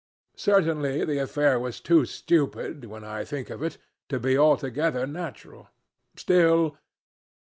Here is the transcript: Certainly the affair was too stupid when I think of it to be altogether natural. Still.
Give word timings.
Certainly 0.37 1.05
the 1.05 1.19
affair 1.19 1.59
was 1.59 1.79
too 1.79 2.05
stupid 2.05 2.85
when 2.85 3.03
I 3.03 3.23
think 3.23 3.51
of 3.51 3.61
it 3.61 3.77
to 4.09 4.19
be 4.19 4.35
altogether 4.35 5.05
natural. 5.05 5.69
Still. 6.15 6.75